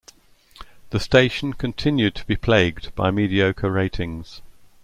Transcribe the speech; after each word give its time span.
The 0.89 0.99
station 0.99 1.53
continued 1.53 2.15
to 2.15 2.25
be 2.25 2.35
plagued 2.35 2.95
by 2.95 3.11
mediocre 3.11 3.69
ratings. 3.69 4.41